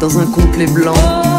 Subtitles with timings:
[0.00, 1.29] dans un complet blanc.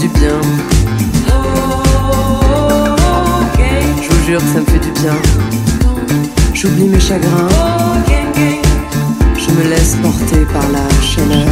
[0.00, 0.40] du bien.
[4.02, 5.12] Je vous jure que ça me fait du bien.
[6.54, 7.48] J'oublie mes chagrins.
[9.36, 11.46] Je me laisse porter par la chaleur.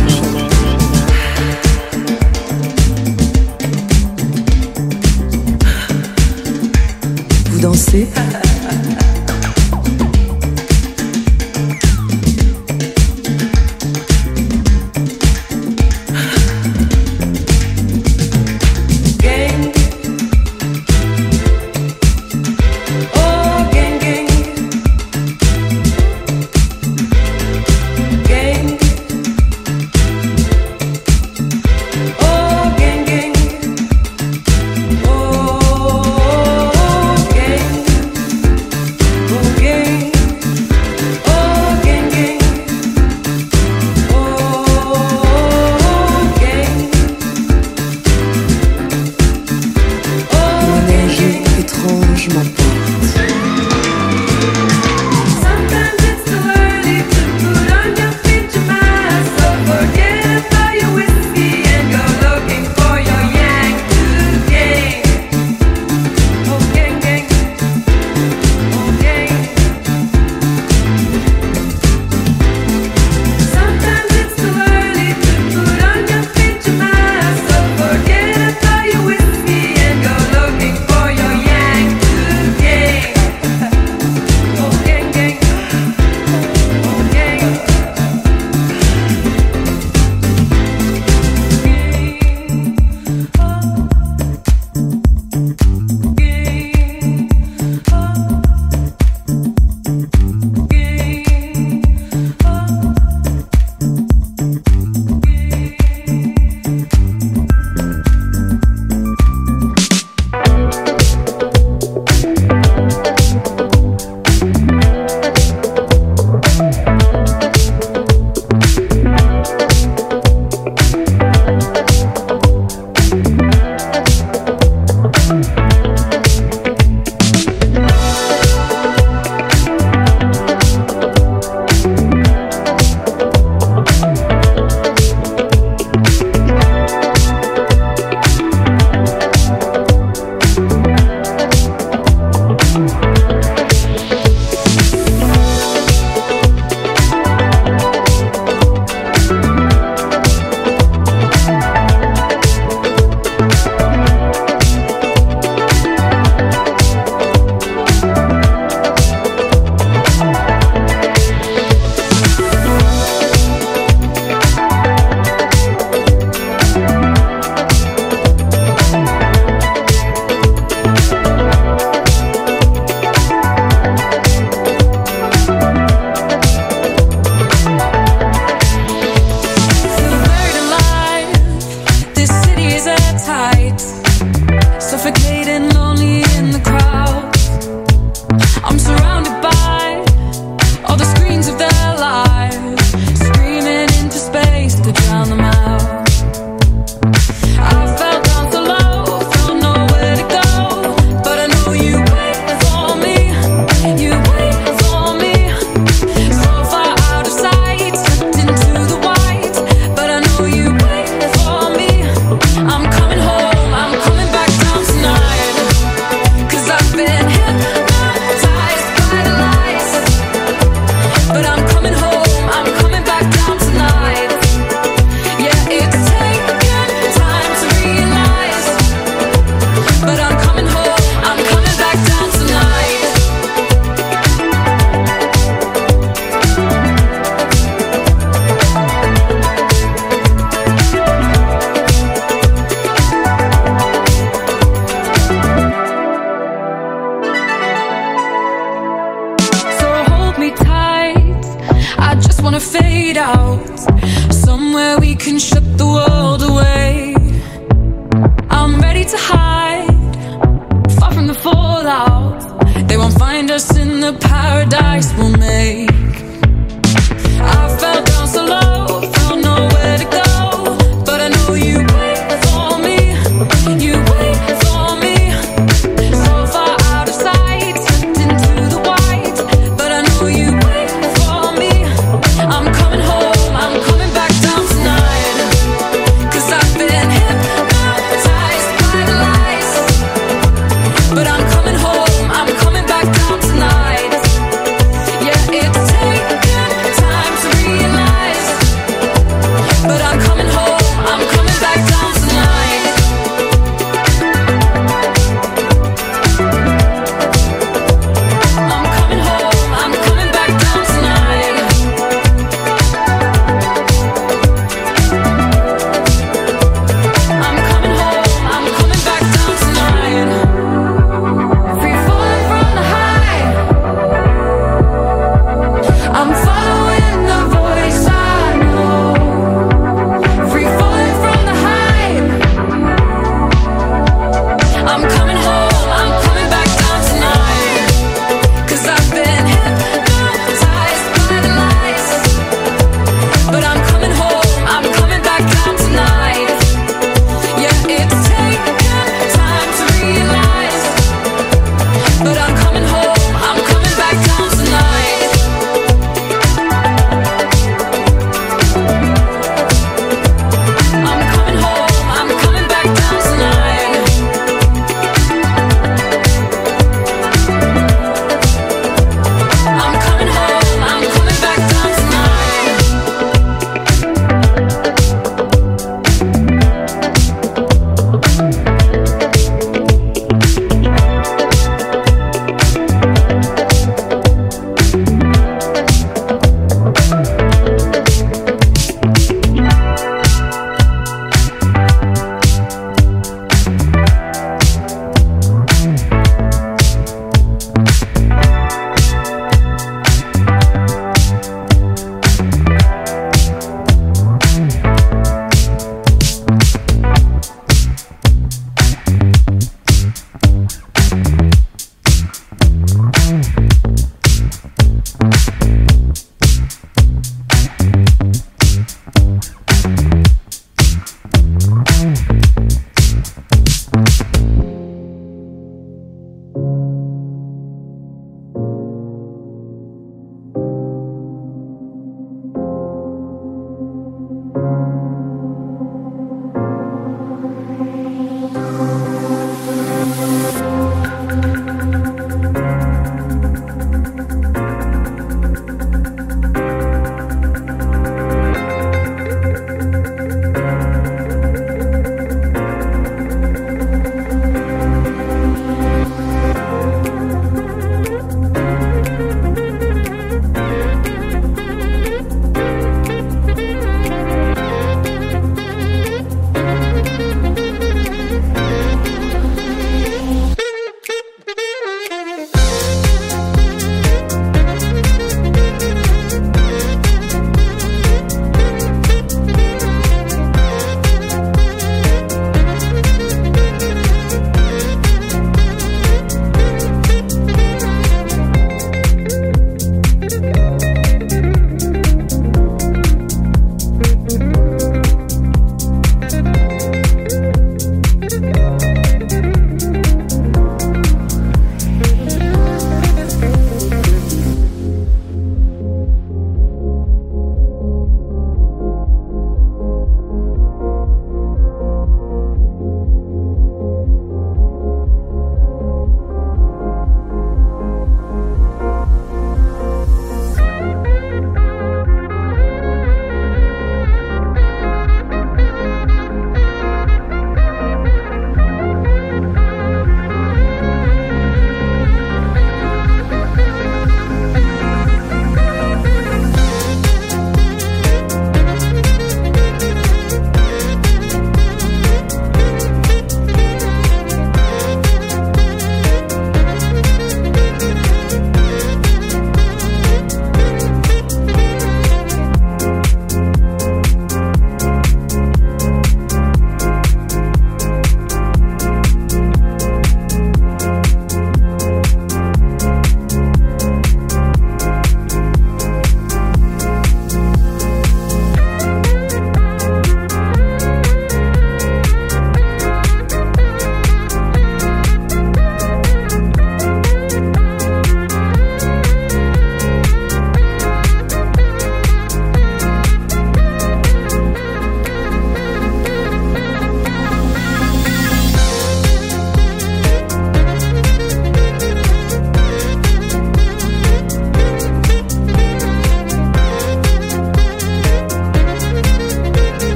[7.51, 8.09] Vous dansez?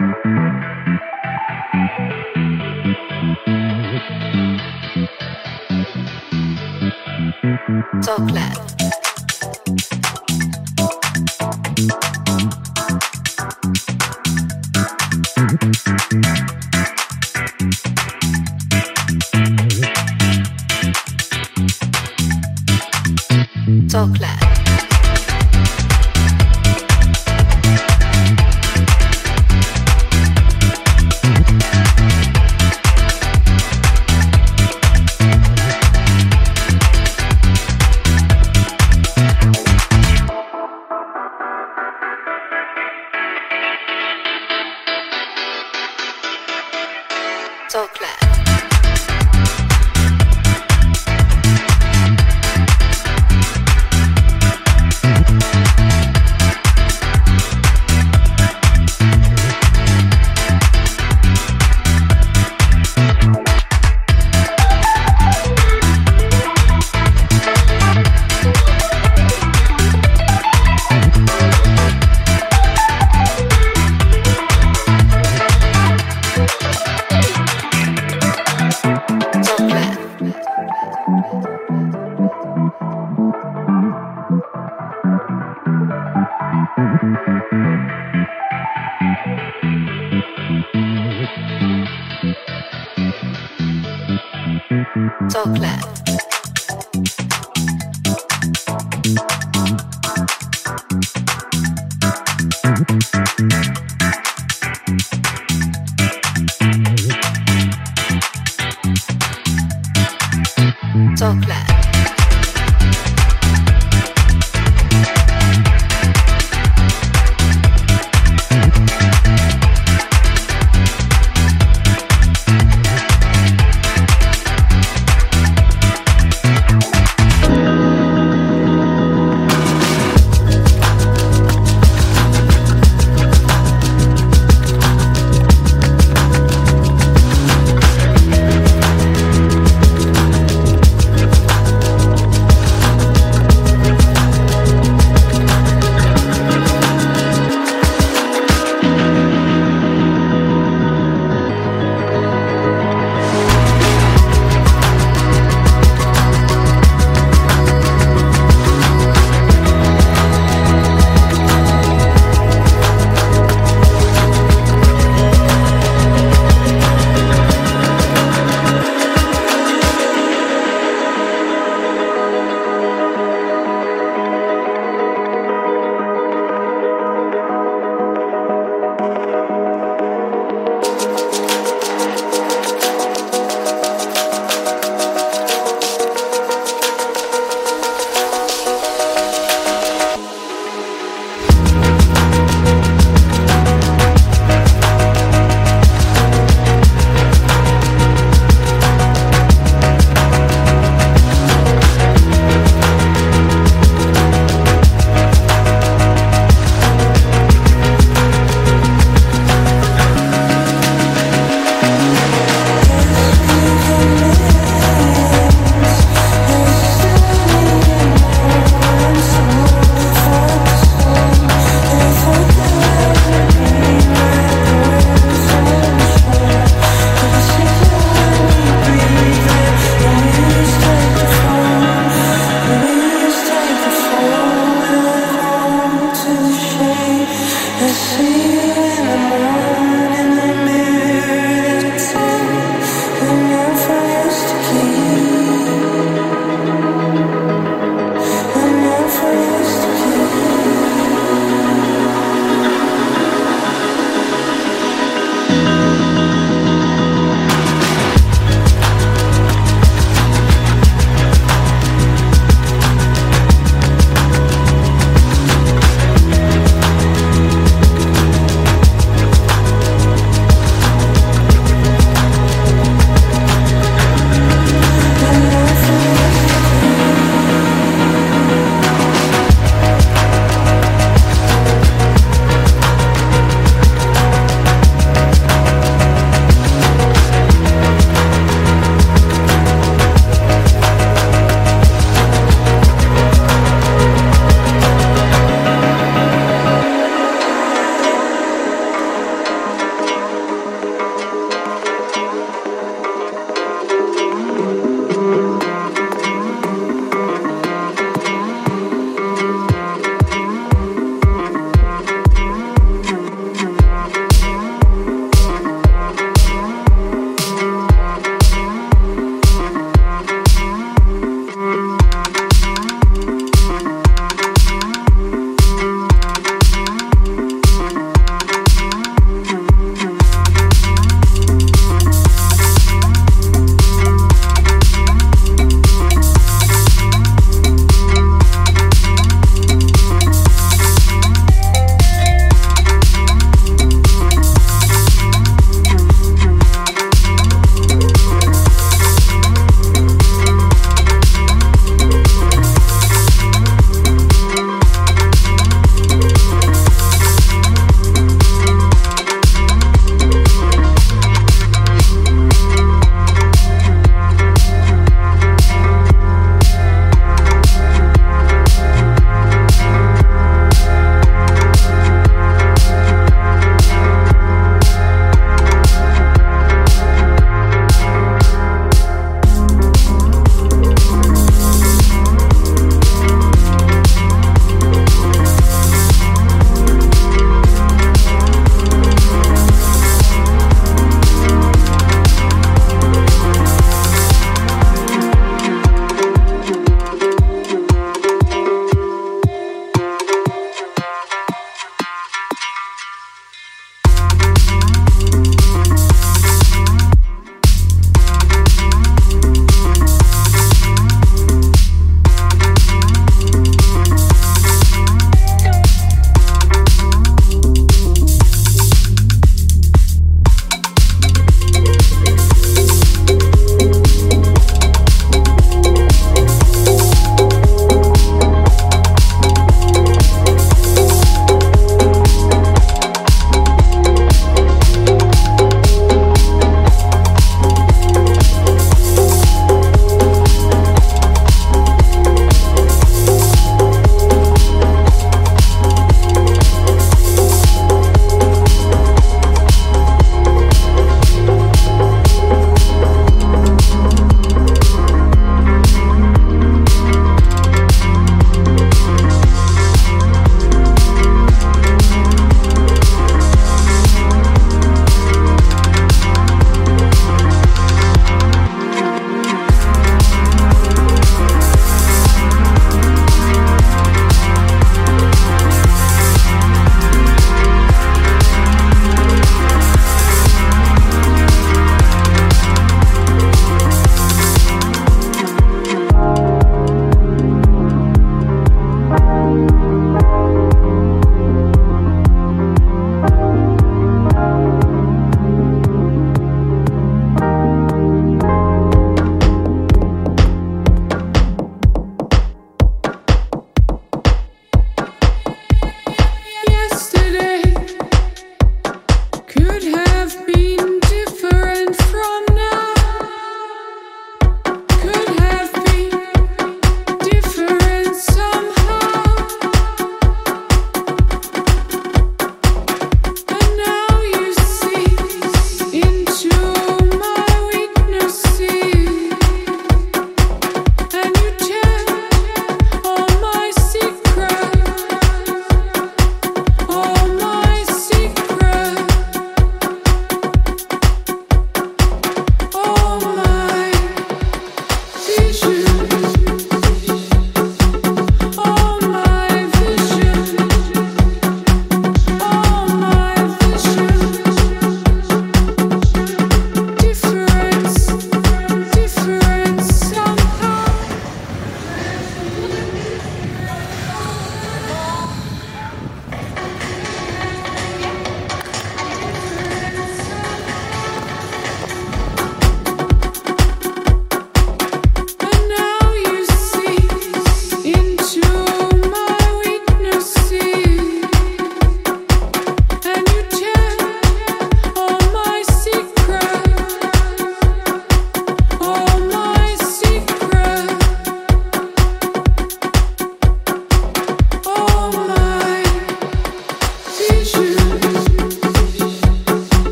[0.00, 0.16] Talk
[8.30, 8.99] Lab.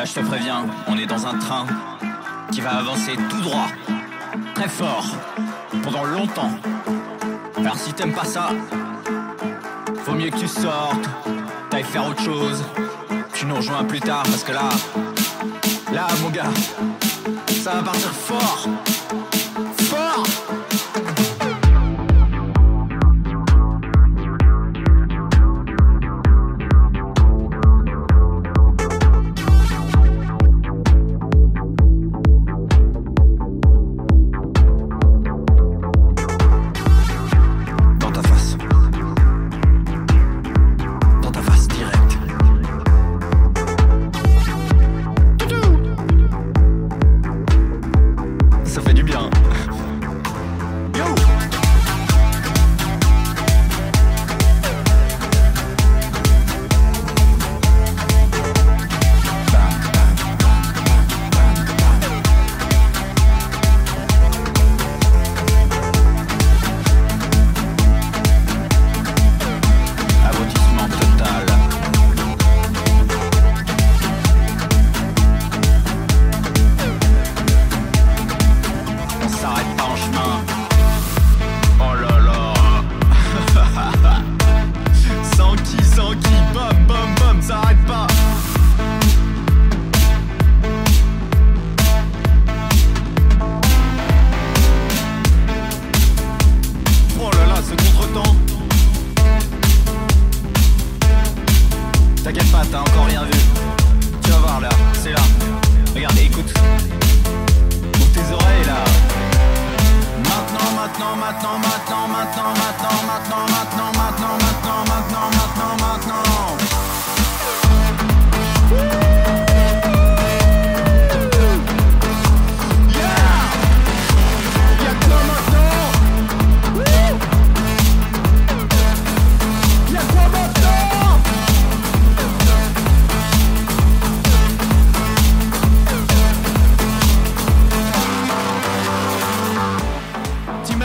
[0.00, 1.66] Là, je te préviens, on est dans un train
[2.50, 3.66] qui va avancer tout droit,
[4.54, 5.04] très fort,
[5.82, 6.52] pendant longtemps.
[7.58, 8.48] Alors si t'aimes pas ça,
[10.06, 11.04] vaut mieux que tu sortes,
[11.68, 12.64] t'ailles faire autre chose.
[13.34, 14.70] Tu nous rejoins plus tard parce que là,
[15.92, 16.48] là mon gars,
[17.62, 18.68] ça va partir fort.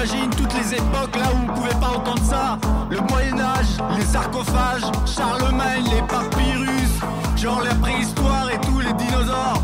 [0.06, 2.58] J'imagine toutes les époques là où on pouvait pas entendre ça.
[2.92, 7.00] Le Moyen-Âge, les sarcophages, Charlemagne, les papyrus,
[7.36, 9.62] genre la préhistoire et tous les dinosaures.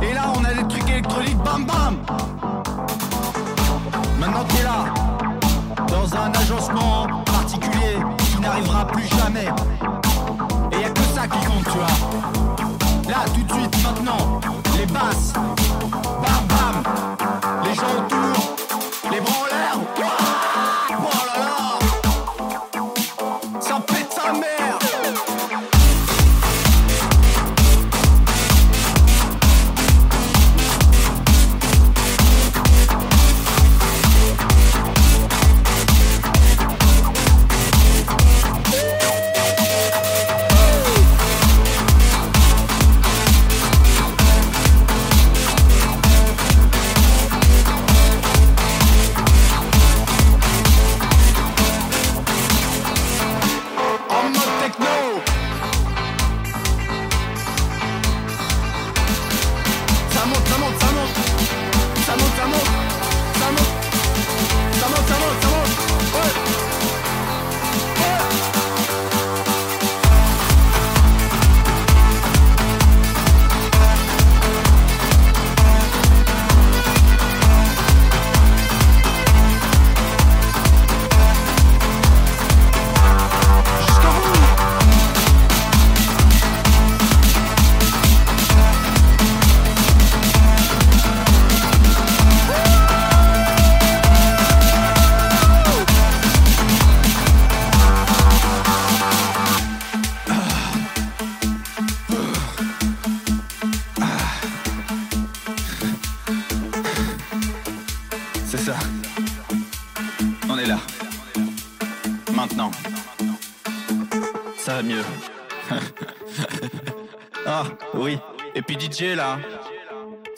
[0.00, 1.96] Et là, on a des trucs électroniques, bam bam!
[4.18, 4.84] Maintenant t'es là,
[5.88, 9.48] dans un agencement particulier qui n'arrivera plus jamais.
[10.72, 12.11] Et y a que ça qui compte, tu vois.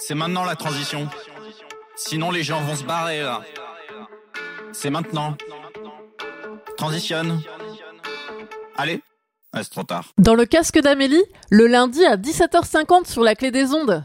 [0.07, 1.09] C'est maintenant la transition.
[1.97, 3.41] Sinon les gens vont se barrer là.
[4.73, 5.35] C'est maintenant.
[6.77, 7.41] Transitionne.
[8.77, 9.01] Allez,
[9.55, 10.11] ah, c'est trop tard.
[10.19, 14.03] Dans le casque d'Amélie, le lundi à 17h50 sur la clé des ondes.